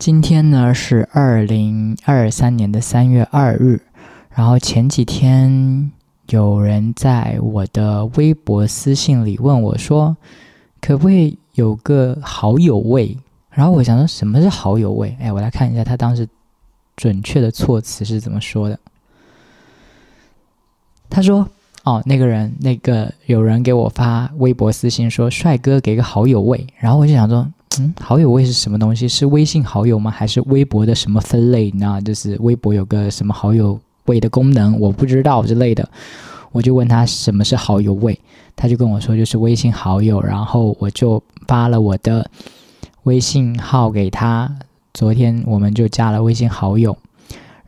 [0.00, 3.82] 今天呢是二零二三年的三月二日，
[4.30, 5.92] 然后前几天
[6.30, 10.16] 有人在我的微博私信里问我说，
[10.80, 13.14] 可不可以有个好友位？
[13.50, 15.14] 然后我想说什么是好友位？
[15.20, 16.26] 哎，我来看一下他当时
[16.96, 18.80] 准确的措辞是怎么说的。
[21.10, 21.46] 他说
[21.84, 27.46] ：“哦，那个人，那个有人给我发微博私信说，帅哥给个好友位。”然后我就想说。
[27.78, 29.06] 嗯，好友位是什么东西？
[29.06, 30.10] 是微信好友吗？
[30.10, 31.70] 还是微博的什么分类？
[31.70, 35.88] 你知道，就是微博有个什么好友位的功能，我不知道之类的。
[36.50, 38.18] 我就问他什么是好友位，
[38.56, 40.20] 他就跟我说就是微信好友。
[40.20, 42.28] 然后我就发了我的
[43.04, 44.52] 微信号给他，
[44.92, 46.96] 昨天我们就加了微信好友。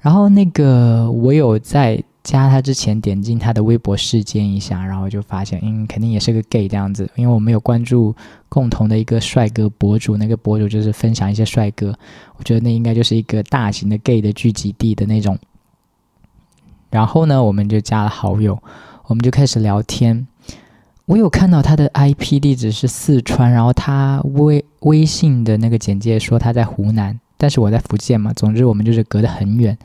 [0.00, 2.02] 然后那个我有在。
[2.22, 7.10] 加他之前点进他的微博试奸一下，然后就发现，嗯，肯定也是个 gay 这样子。
[7.16, 8.14] 因为我们有关注
[8.48, 11.92] 共同的一个帅哥博主，那个博主就是分享一些帅哥，
[12.36, 15.36] 我觉得那应该就是一个大型的 gay 的聚集地的那种。
[16.90, 18.62] 然后呢，我们就加了好友，
[19.06, 20.26] 我们就开始聊天。
[21.06, 28.32] 我有看到他的 IP 地址是四川，然后他微微信的那个简介说他在湖南，但是我在福建嘛。
[28.32, 29.76] 总之，我们就是隔得很远。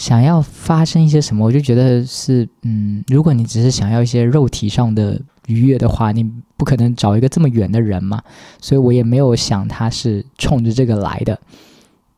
[0.00, 6.24] 想要发生一些什么，我就觉得是，嗯，如果你只是想要一些肉体上的愉悦的话，你
[6.56, 8.18] 不可能找一个这么远的人嘛。
[8.62, 11.38] 所以我也没有想他是冲着这个来的。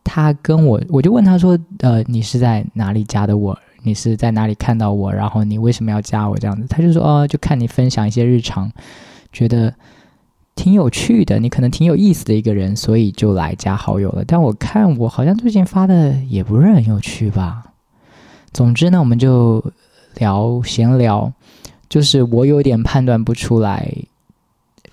[0.04, 3.58] 他跟我，我就问他说，呃，你是在哪里加的我？
[3.82, 5.12] 你是在哪里看到我？
[5.12, 6.64] 然后你为什么要加我这样子？
[6.68, 8.70] 他就说，哦，就看你分享一些日常，
[9.32, 9.74] 觉得
[10.54, 14.22] 挺有趣的，你可能挺有意思的一个人，所以就来加好友了。
[14.24, 17.64] 但我看我好像最近发的也不是很有趣吧。
[18.52, 19.64] 总之呢，我们就
[20.16, 21.32] 聊闲聊，
[21.88, 23.90] 就是我有点判断不出来，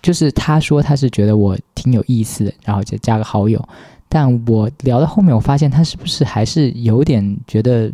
[0.01, 3.67] 就是他说他是觉得我挺有意思的，然后就加个好友，
[4.07, 7.91] 但我聊到后面，我发现他是不是还是有点觉得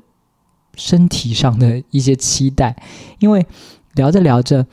[0.75, 2.75] 身体上的一些期待，
[3.19, 3.43] 因为
[3.95, 4.65] 聊着聊着，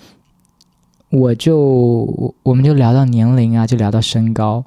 [1.09, 4.63] 我就我们就聊到年龄啊，就聊到身高，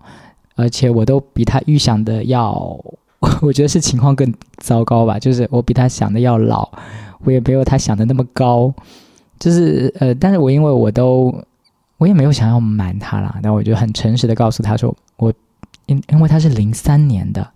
[0.56, 2.80] 而且我都比他预想的要。
[3.41, 6.69] 我觉得是情况更糟糕吧，就是我比他想的要老，
[7.24, 8.74] 我也没有他想的那么高，
[9.40, 11.34] 就是呃，但是我因为我都
[11.97, 15.34] 我也没有想要瞒他啦，但我就很诚实的告诉他说，我
[15.85, 17.47] 因因为他是零三年的，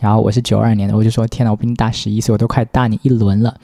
[0.00, 3.56] 然后我是九二年的，我就说天呐，我比你大十一岁，我都快大你一轮了，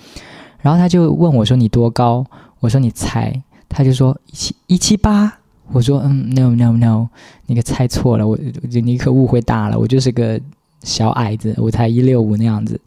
[0.61, 2.25] 然后他就问我说你多高？
[2.61, 5.39] 我说你猜，他就说一七一七八，
[5.73, 7.09] 我说嗯，no no no，
[7.47, 8.39] 那个猜错了，我
[8.71, 10.41] 你可误会大了，我就是个。
[10.83, 12.81] 小矮子，我才一六五那样子，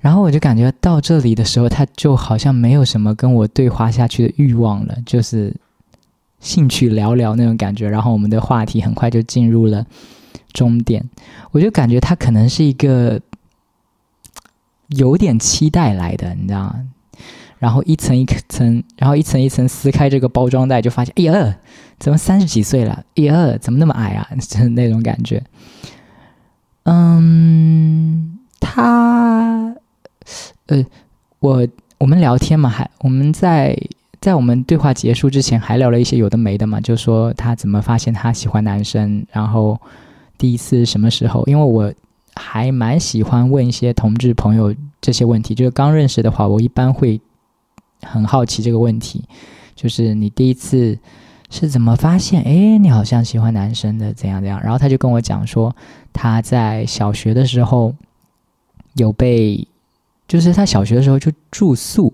[0.00, 5.54] 然后我就感觉到这里的时候，他就好像没有什么跟我对话下去的欲望了，就是
[6.40, 7.88] 兴趣寥寥那种感觉。
[7.88, 9.86] 然后我们的话题很快就进入了
[10.52, 11.04] 终点，
[11.50, 13.20] 我就感觉他可能是一个
[14.88, 16.88] 有点期待来的，你知道吗？
[17.58, 21.58] 然后一层一层，然后一层一层撕开这个包装袋，就发现，哎呀，
[21.98, 23.04] 怎么三十几岁了？
[23.16, 24.26] 哎呀，怎么那么矮啊？
[24.40, 25.44] 就是那种感觉。
[26.92, 29.72] 嗯，他，
[30.66, 30.84] 呃，
[31.38, 31.64] 我
[31.98, 33.78] 我们聊天嘛，还我们在
[34.20, 39.80] 在我们对话结束之前还聊了一些有的没的嘛，就说他怎么发现他喜欢男生，然后
[40.36, 41.44] 第一次什么时候？
[41.46, 41.94] 因为我
[42.34, 47.20] 还蛮喜欢问一些同志朋友这些问题，就是刚认识的话，我一般会
[48.02, 49.24] 很好奇这个问题，
[49.76, 50.98] 就是你第一次。
[51.52, 52.44] 是怎么发现？
[52.44, 54.60] 哎，你好像喜欢男生的，怎样怎样？
[54.62, 55.74] 然后他就跟我讲说，
[56.12, 57.94] 他在小学的时候
[58.94, 59.66] 有被，
[60.28, 62.12] 就是他小学的时候就住宿，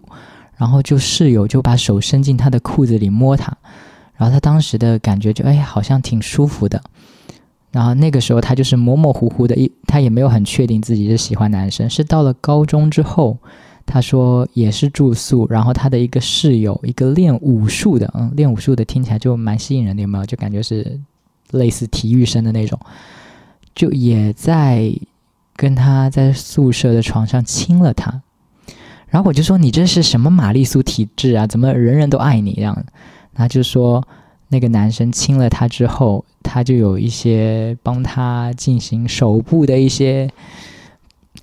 [0.56, 3.56] 然后就室友就把手伸进他的裤子里摸他，
[4.16, 6.82] 然后他当时的感觉就哎，好像挺舒服的。
[7.70, 13.36] 然后那个时候他就是模模糊糊的，一他也没有很确定自己是喜欢男生，是到了高中之后。
[13.88, 20.26] 他说也是住宿，然后他的一个室友，一个练武术的，嗯，练武术的听起来就蛮吸引人的，有没有？
[20.26, 20.98] 就感觉是
[21.52, 22.76] 类似体育生的那种，
[23.76, 24.92] 就也在
[25.54, 28.22] 跟他在宿舍的床上亲了他，
[29.08, 31.46] 然后我就说你这是什么玛丽苏体质啊？
[31.46, 32.84] 怎么人人都爱你这样？
[33.34, 34.02] 他就说
[34.48, 40.28] 那个男生亲了他之后，他就有一些帮他进行手部的一些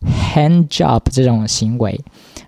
[0.03, 2.03] hand job 这种行为。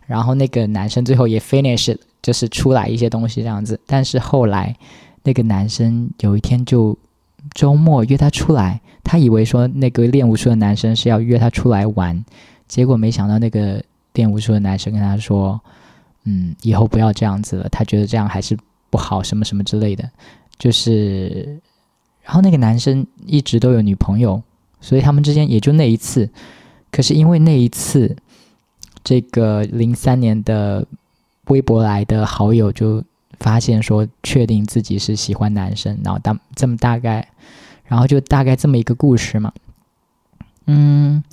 [0.07, 3.79] 然后那个男生最后也 finish，就是出来一些东西这样子。
[3.85, 4.75] 但是后来，
[5.23, 6.97] 那个男生有一天就
[7.55, 12.23] 周末约他出来，他以为说那个练武术的男生是要约他出来玩，
[12.67, 15.59] 结果没想到那个练武术的男生跟他说
[16.25, 18.57] ：“嗯，以后不要这样子了，他觉得这样还是
[18.89, 20.07] 不好，什么什么之类的。”
[20.59, 21.59] 就是，
[22.23, 24.41] 然后那个男生一直都有女朋友，
[24.81, 26.29] 所以他们之间也就那一次。
[26.91, 28.15] 可是因为那一次，
[29.03, 30.85] 这个零三年的
[31.47, 33.03] 微博来的好友就
[33.39, 37.27] 发现说，确定自己是喜欢男生，然后当这么大概，
[37.85, 39.51] 然后就大概这么一个故事嘛。
[40.67, 41.23] 嗯，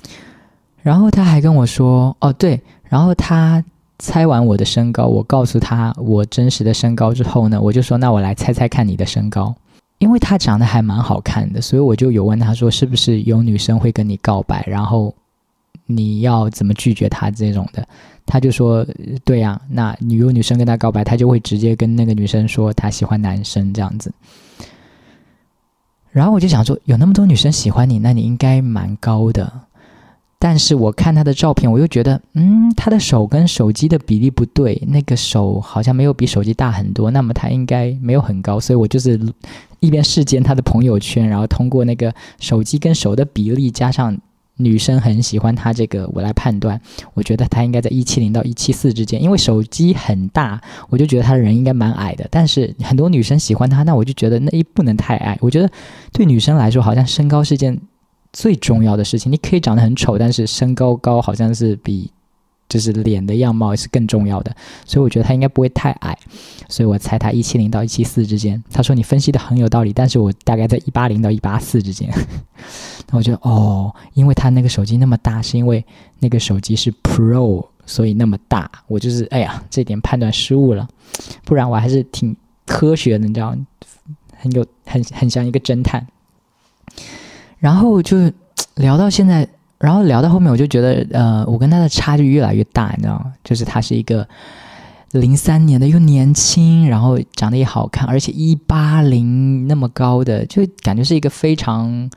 [0.82, 3.64] 然后他还跟我说，哦对，然后他
[3.98, 9.54] 猜完我的身高，我告诉他我真实的身高之后呢，我就说，那我来猜猜看你的身高。
[9.98, 15.14] 因为他长得还蛮好看的，所以我就有问他说，是不是有女生会跟你告白，然后
[15.86, 17.86] 你要怎么拒绝他这种的？
[18.24, 18.86] 他就说，
[19.24, 24.12] 对呀，那女有女生跟他告白，他就会直接跟那个女生说他喜欢男生这样子。
[26.10, 29.52] 然后我就想说，有那么多女生喜欢你，那你应该蛮高的。
[30.38, 38.58] 但是我看他的照片，我又觉得，嗯，他的手跟手机的比例不对，那个手好像没有比手机大很多，那么他应该没有很高。
[38.58, 39.20] 所以我就是
[39.80, 44.16] 一边试见他的朋友圈，然后通过那个手机跟手的比例，加上
[44.56, 46.80] 女生很喜欢他这个，我来判断，
[47.14, 49.22] 我觉得他应该在一七零到一七四之间。
[49.22, 52.26] 因为手机很大，我就觉得他的人应该蛮矮的。
[52.30, 55.38] 但是很多女生喜欢他，那我就觉得那一不能太矮。
[55.40, 55.70] 我觉得
[56.12, 57.78] 对女生来说，好像身高是件。
[58.34, 62.10] 最重要的事情，你可以长得很丑，但是身高高好像是比
[62.72, 66.16] 就是脸的样貌是更重要的，所以我觉得他应该不会太矮，
[66.70, 68.64] 所以我猜他一七零到一七四之间。
[68.72, 72.10] 他说你分析的很有道理，但是我大概在一八零到一八四之间。
[73.12, 75.84] 那我觉得哦，因为他那个手机那么大，是因为
[76.18, 78.70] 那个手机是 Pro，所以那么大。
[78.86, 80.88] 我就是哎呀，这点判断失误了，
[81.44, 82.34] 不然我还是挺
[82.64, 83.54] 科学的，你知道，
[84.38, 86.06] 很有很很像一个侦探。
[87.58, 88.32] 然后就
[88.76, 89.46] 聊到现在，
[89.82, 93.32] 然后聊到后面，我就觉得，呃，我跟他的差距越来越大，你知道吗？
[93.42, 94.24] 就是他是一个
[95.10, 102.08] 零三年的，又年轻，然后长得也好看，而且一八零那么高的，就感觉是一个非常，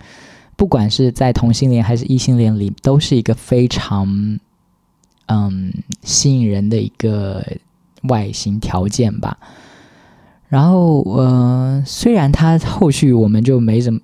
[0.56, 4.08] 不管是在同性恋还是异性恋里，都是一个非常，
[5.26, 5.74] 嗯，
[6.04, 7.44] 吸引人的一个
[8.04, 9.36] 外形条件吧。
[10.48, 14.00] 然后，呃，虽然他后续我们就没怎么。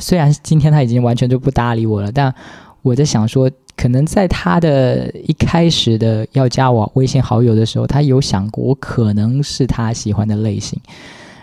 [0.00, 2.34] 虽然今天他已经完全就不搭理我了，但
[2.82, 10.80] 我在想说，可能在他的一开始的要加我微信好友的时候，他有想过我可能是他喜欢的类型。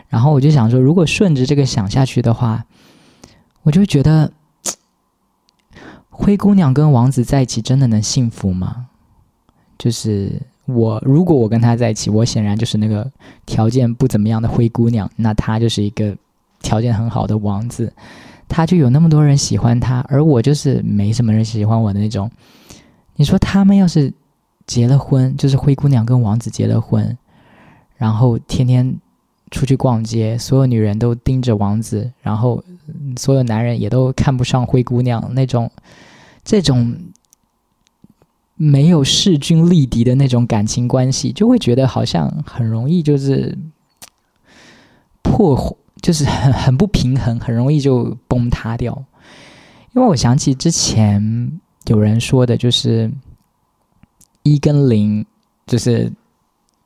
[0.10, 2.66] 然后我就想说，如果顺着这个想下去的话，
[3.64, 4.32] 我就觉得
[6.10, 8.88] 灰姑娘跟王子在一起真的能幸福吗？
[9.78, 13.10] 就是我如果我跟他在一起，我显然就是那个
[13.46, 16.16] 条件不怎么样的灰姑娘，那他就是一个。
[16.62, 17.92] 条件很好的王子，
[18.48, 22.30] 他就有那么多人喜欢他，而我就是没什么人喜欢我的那种。
[23.16, 24.14] 你说他们要是
[24.66, 27.18] 结了婚，就是灰姑娘跟王子结了婚，
[27.96, 28.98] 然后天天
[29.52, 32.64] 出去逛街，所有女人都盯着王子，然后
[33.18, 35.72] 所有男人也都看不上灰姑娘那种，
[36.44, 36.96] 这种
[38.56, 43.58] 没有势均力敌的那种感情关系，就会觉得好像很容易就是
[45.22, 45.78] 破。
[46.02, 49.06] 就是很很不平衡，很容易就崩塌掉。
[49.94, 51.52] 因为我想起之前
[51.86, 53.12] 有人说的，就是
[54.44, 55.26] 一跟零，
[55.66, 56.12] 就是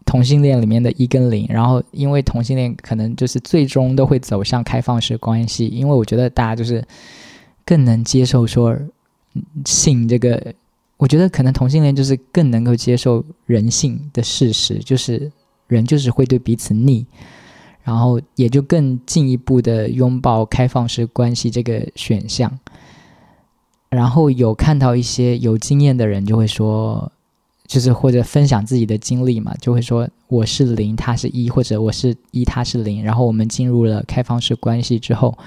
[0.06, 1.46] 同性恋里面的一跟零。
[1.50, 6.84] 然后因为同性恋可能就是最终都会走向开放式关系，因为我觉得大家就是
[7.66, 8.76] 更能接受说
[9.66, 10.54] 性这个，
[10.98, 15.32] 我觉得可能同性恋就是更能够接受人性的事实，就是
[15.68, 17.06] 人就是会对彼此腻。
[17.84, 22.60] 然后也就更进一步的拥抱开放式关系这个选项，
[23.90, 27.12] 然后有看到一些有经验的人就会说，
[27.68, 35.38] 就是或者分享自己的经历嘛，就会说我是零，他是一，或者我是一，他是零，然后我们进入了开放式关系之后。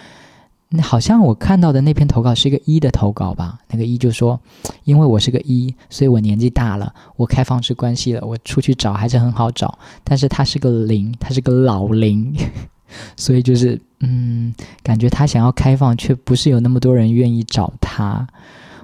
[0.69, 3.61] 那好像我看到的那篇投稿是一个一的投稿吧？
[3.69, 4.39] 那个一就说，
[4.83, 9.79] 因为我是个一，所以我年纪大了，我开放式关系了，我出去找还是很好找。
[10.03, 12.37] 但是他是个零，他是个老零，
[13.17, 18.27] 所以就是嗯，感觉他想要开放，却不是有那么多人愿意找他。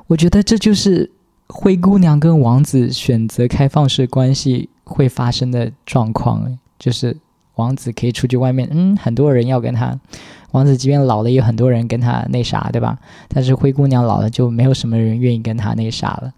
[0.07, 1.11] 我觉得这就是
[1.49, 7.17] 灰姑娘跟王子选择开放式关系会发生的状况，就是
[7.57, 9.99] 王子可以出去外面，嗯，很多人要跟他。
[10.53, 12.99] 王子即便老了，也有很多人跟他那啥，对吧？
[13.29, 16.33] 但是灰姑娘老了，就没有什么人愿意跟他那啥了。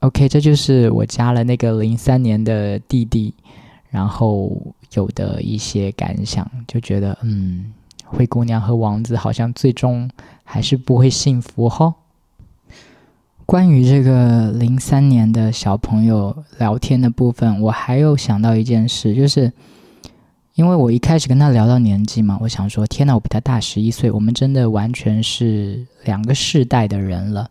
[0.00, 3.34] OK，这就是我加了那个零三年的弟弟，
[3.90, 4.56] 然后
[4.94, 7.72] 有的一些感想，就觉得，嗯，
[8.04, 10.08] 灰姑娘和王子好像最终
[10.44, 11.92] 还是不会幸福哈。
[13.50, 19.52] 关于这个零三年的小朋友聊天的部分，我还有想到一件事，就是。
[20.54, 27.50] 因为我一开始跟他聊到年纪嘛，我想说，天呐，我比他大十一岁，我们真的完全是两个世代的人了。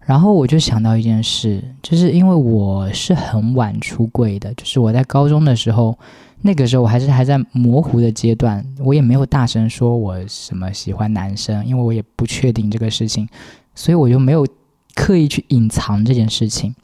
[0.00, 5.98] 然后我就想到一件事，就是因为我是很晚出柜的，就是我在高中的时候，
[6.42, 13.28] 那个时候我还是还在模糊的阶段，我也没有大声说我什么喜欢男生，因为我也不确定这个事情，
[13.74, 14.46] 所以我就没有
[14.94, 16.74] 刻意去隐藏这件事情。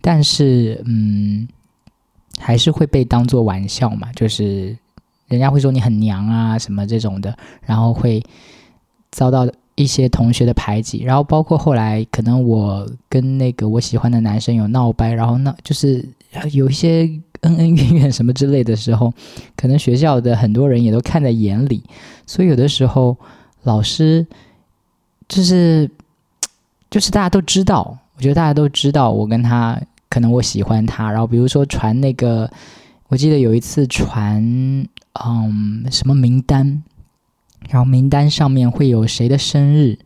[0.00, 1.48] 但是，嗯，
[2.38, 4.76] 还是会被当做玩笑嘛，就是
[5.26, 7.36] 人家会说你很娘啊什么这种的，
[7.66, 8.22] 然后会
[9.10, 9.48] 遭到。
[9.78, 16.04] 一些同学的排挤，然后包括后来可能我跟那个我喜欢的男生有闹掰，然后闹就是
[16.50, 17.08] 有一些
[17.42, 19.14] 恩恩怨怨什么之类的时候，
[19.54, 21.84] 可能学校的很多人也都看在眼里，
[22.26, 23.16] 所以有的时候
[23.62, 24.26] 老师
[25.28, 25.88] 就是
[26.90, 32.50] 就是大家都知道，我觉得大家都知道我跟他可能我喜欢他，然后比如说传那个，
[33.08, 34.42] 我记得有一次传
[35.24, 36.82] 嗯什么名单。
[37.68, 39.98] 然后名单上面会有谁的生日，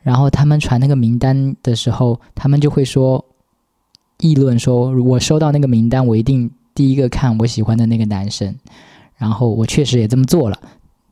[0.00, 3.22] 然后他们传那个名单的时候，他们就会说
[4.18, 8.54] 议论说，我收到那个名单，我一定第一个看我喜欢的那个男生。
[9.16, 10.58] 然后我确实也这么做了，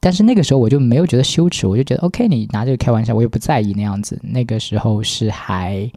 [0.03, 4.19] 但是那个时候我就没有觉得羞耻，我就觉得 OK，你拿这个开玩笑，我也不在意那样子。
[4.23, 5.91] 那个时候是还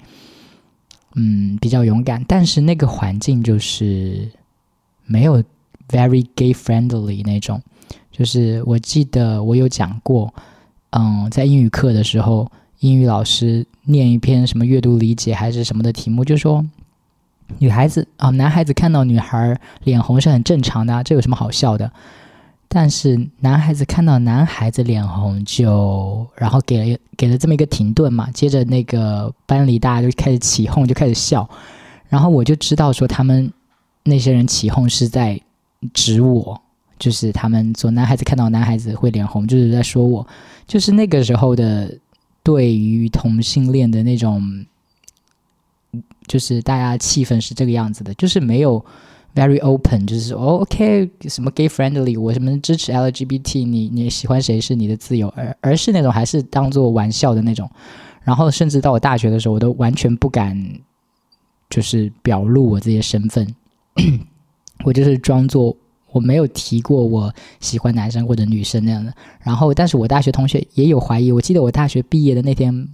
[1.16, 4.30] 嗯比较勇敢，但是那个环境就是
[5.06, 5.42] 没有
[5.88, 7.62] very gay friendly 那种。
[8.12, 10.34] 就是我记得我有讲过，
[10.92, 16.64] 嗯，在英语课的时候，英语老师念一篇什么阅读理解还是什么的题目，就说
[17.58, 21.90] 女孩子啊，男孩子看到女孩脸红是很正常的，这有什么好笑的？
[22.74, 31.48] 但是男孩子看到男孩子脸红就，然后给了给了这么一个停顿嘛，接着那个班里大家就开始起哄，就开始笑，
[32.10, 33.54] 然后我就知道说他们
[34.04, 35.40] 那些人起哄是在
[35.94, 36.60] 指我。
[37.00, 40.26] 就是他们说男孩子看到男孩子会脸红，就是在说我，
[40.66, 42.00] 就是那个时候的
[42.44, 44.66] 对于同性恋的那种，
[46.26, 48.86] 就是大家气氛是这个样子的，就是没有
[49.36, 57.70] very open，就是说 OK 什么 gay friendly，我什么支持 LGBT，你你喜欢谁是你的自由，而而是那种还是当做玩笑的那种，
[58.24, 60.58] 然后甚至到我大学的时候，我都完全不敢
[61.70, 63.48] 就是表露我这些身份，
[64.84, 65.76] 我就是装作。
[66.12, 69.12] 我没有提过我喜欢男生或者女生那样的，
[69.42, 71.32] 然后，但是我大学同学也有怀疑。
[71.32, 72.88] 我记得我大学毕业的那天，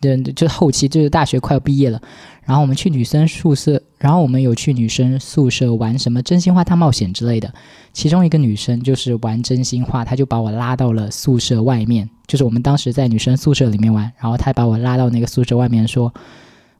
[0.00, 2.00] 对，就是后期，就是大学快要毕业了，
[2.44, 7.52] 然后我们去女生宿舍，然后我们有去女生宿舍玩什么真心话大冒险之类的。
[7.92, 16.12] 其中一个女生就是玩真心话，她就把我拉到了宿舍外面，就是我们当时在女生宿舍里面玩，然后她把我拉到那个宿舍外面说，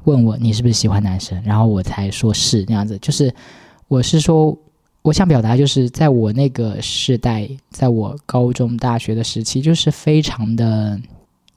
[0.05, 3.33] 问我你是不是喜欢男生，然后我才说是那样子，就是
[3.89, 4.57] 我是说。
[5.03, 11.01] 我想表达就是，在我那个时代，在我高中、大学的时期，就是非常的，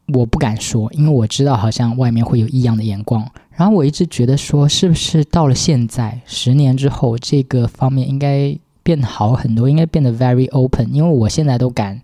[0.07, 3.27] 我不敢说，因为我知道好像外面会有异样的眼光。
[3.55, 10.93] 然后我一直觉得说，是不是到了现在，十年之后，这个方面应该变好很多，应该变得 very open。
[10.93, 12.01] 因为我现在都敢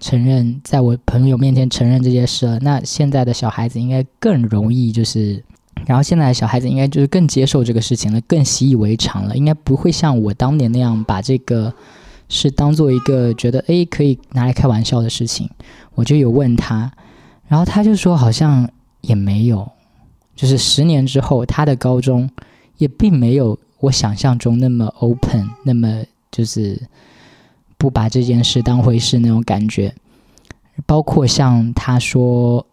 [0.00, 5.44] 承认，在我朋友面前承认这件事了，那现在的小孩子应该更容易就是。
[5.86, 11.72] 然后现在小孩子应该就是更接受这个事情了，更习以为常了，应该不会像我当年那样把这个
[12.28, 15.48] 是当做一个觉得诶可以拿来开玩笑的事情。
[15.94, 16.90] 我就有问他，
[17.48, 19.68] 然后他就说好像也没有，
[20.36, 22.30] 就是十年之后他的高中
[22.76, 26.80] 也并没有我想象中那么 open，那么就是
[27.76, 29.92] 不把这件事当回事那种感觉。
[30.86, 32.64] 包括像他说。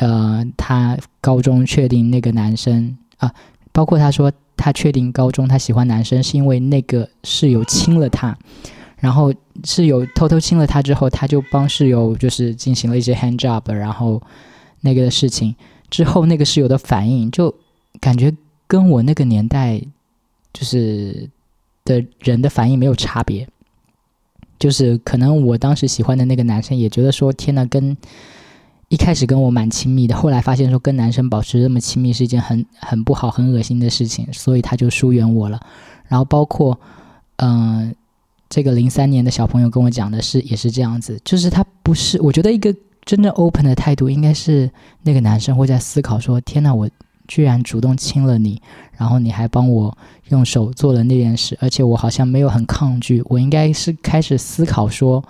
[0.00, 3.34] 呃，他高中确定那个男生啊，
[3.72, 8.38] 包括他说他确定高中他喜欢男生，是因为那个室友亲了他，
[8.98, 9.32] 然后
[9.64, 14.22] 室友偷偷亲了他之后，他就帮室友就是进行了一些 hand job，然后
[14.80, 15.54] 那个的事情
[15.90, 17.54] 之后，那个室友的反应就
[18.00, 18.34] 感觉
[18.66, 19.80] 跟我那个年代
[20.52, 21.28] 就是
[21.84, 23.48] 的人的反应没有差别，
[24.58, 27.96] 就是可能我当时喜欢的那个男生也觉得说，天呐，跟。
[28.90, 35.60] 一开始跟我蛮亲密的，后来发现说跟男生保持这么亲密是一件很很不好、很恶心的事情，所以他就疏远我了。
[36.06, 36.80] 然后包括，
[37.36, 37.94] 嗯，
[38.48, 42.74] 这个零三年的小朋友跟我讲的是，也是这样子，就是他不是，我觉得一个
[43.04, 44.70] 真正 open 的态度，应该是
[45.02, 46.88] 那个男生会在思考说：天呐，我
[47.26, 48.60] 居然主动亲了你，
[48.96, 49.96] 然后你还帮我
[50.28, 55.24] 用手做了那件事，而且我好像没有很抗拒，我应该是开始思考说。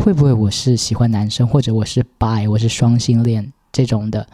[0.00, 4.24] 会不会我是喜欢男生，或者我是 bi，我是双性恋这种的？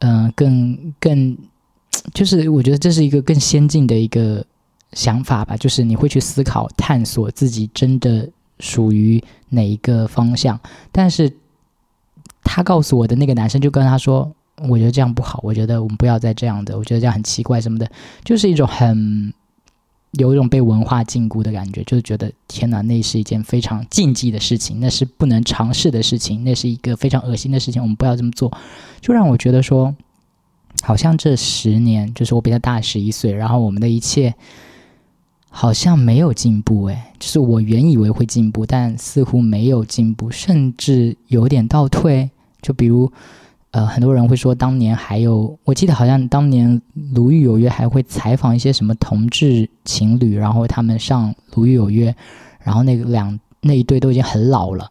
[0.00, 1.38] 嗯，更更，
[2.12, 4.44] 就是我觉得这是一个更先进的一个
[4.92, 10.58] 想法吧，就是你会去思考、探索自己真的属于哪一个方向。
[10.90, 11.32] 但是
[12.42, 14.30] 他告诉我的那个男生就跟他说
[14.68, 17.90] ：“我觉得这样不好，我觉得我们不要再这样的，我觉得这样很奇怪什么的。”
[18.22, 19.32] 就是一种很
[20.12, 28.52] 有一种被文化禁锢的感觉，就是觉得天哪，那是一件非常禁忌的事情，那是不能尝试的事情，那是一个非常恶心的事情，我们不要这么做。
[29.00, 29.94] 就让我觉得说，
[30.82, 34.34] 好像这十年，就是我比他大十一岁，然后我们的一切。
[35.54, 42.30] 好像没有进步诶，就是我原以为会进步，但似乎没有进步，甚至有点倒退。
[42.62, 43.12] 就比如，
[43.72, 46.80] 呃，很多人会说，当年还有，我记得好像当年
[47.14, 52.10] 《鲁豫有约》还会采访一些什么同志情侣，然后他们上《鲁豫有约》，
[52.60, 54.90] 然后那两那一对都已经很老了。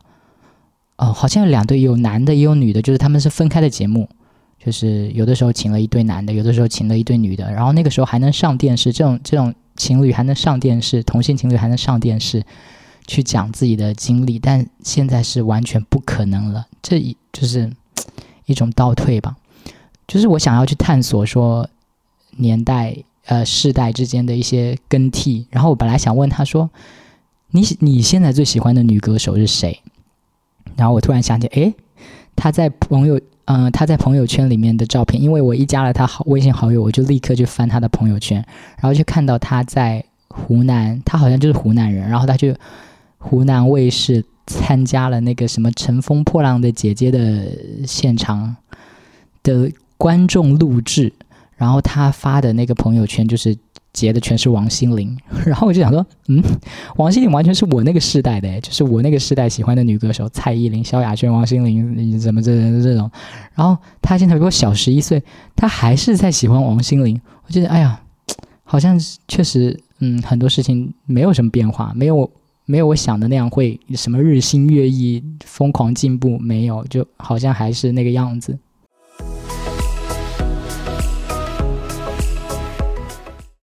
[0.98, 4.08] 哦，好像两对，有男的也有女的，就是他们是分开的节目，
[4.64, 9.54] 就是有的时候请了一对男的，有的时候请了一对女的，然后那个时候还能上电视，这种这种。
[9.78, 12.44] 情侣还能上电视，同性情侣还能上电视，
[13.08, 16.68] 去讲自己的经历，但现在是完全不可能了。
[16.84, 17.72] 这一就是
[18.46, 19.38] 一种倒退吧。
[20.08, 21.68] 就是我想要去探索说
[22.36, 25.48] 年代呃世代之间的一些更替。
[25.50, 26.70] 然后我本来想问他说
[27.52, 29.82] ：“你你现在最喜欢的女歌手是谁？”
[30.76, 31.74] 然后我突然想起，诶，
[32.42, 33.22] 他在朋友。
[33.46, 38.38] 嗯，他在朋友圈里面的照片，因为我一加了他好微信好友，我就立刻去翻他的朋友圈，
[38.80, 42.56] 然后就看到他在湖南，他好像就是湖南人，然后他就
[43.18, 47.52] 湖南卫视参加了那个什么《乘风破浪的姐姐》的
[47.86, 48.56] 现场
[49.44, 51.12] 的观众录制，
[51.58, 53.58] 然后他发的那个朋友圈就是。
[53.94, 56.42] 截的全是王心凌， 然后我就想说，嗯，
[56.96, 63.10] 王心凌完全是我那个时代的，就是我那个时代喜欢的女歌手，蔡依林、萧亚轩、王心凌，怎么这这种，
[63.54, 65.22] 然后她现在比我小十一岁，
[65.56, 68.02] 她还是在喜欢王心凌，我觉得，哎呀，
[68.64, 72.32] 好像确实，嗯，很多事情没有什么变化，没有
[72.66, 78.58] 没有我想的那样会什么日新月异、疯狂进步，没有，就好像还是那个样子。